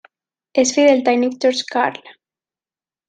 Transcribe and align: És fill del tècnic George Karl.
És 0.61 0.71
fill 0.77 0.89
del 0.91 1.03
tècnic 1.09 1.37
George 1.45 1.69
Karl. 1.77 2.01